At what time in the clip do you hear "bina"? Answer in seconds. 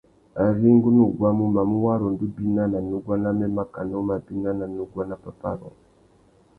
2.35-2.63, 4.25-4.49